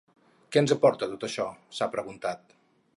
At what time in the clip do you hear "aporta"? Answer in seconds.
0.77-1.11